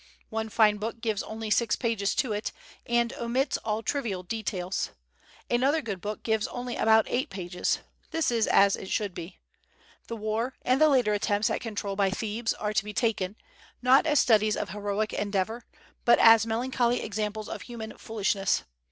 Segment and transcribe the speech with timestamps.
[0.31, 2.51] One fine book gives only six pages to it,
[2.87, 4.89] and omits all trivial details.
[5.47, 7.81] Another good book gives only about eight pages.
[8.09, 9.37] This is as it should be.
[10.07, 13.35] That war, and the later attempts at control by Thebes are to be taken,
[13.83, 15.65] not as studies of heroic endeavor,
[16.03, 18.63] but as melancholy examples of human foolishness.